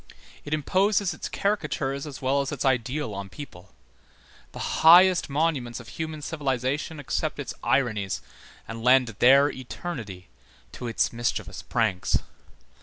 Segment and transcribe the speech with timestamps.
[0.43, 3.71] It imposes its caricatures as well as its ideal on people;
[4.51, 8.23] the highest monuments of human civilization accept its ironies
[8.67, 10.27] and lend their eternity
[10.71, 12.17] to its mischievous pranks.